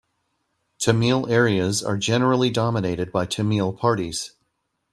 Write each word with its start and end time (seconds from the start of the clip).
Tamil 0.79 1.31
areas 1.31 1.83
are 1.83 1.95
generally 1.95 2.49
dominated 2.49 3.11
by 3.11 3.27
Tamil 3.27 3.71
parties. 3.71 4.31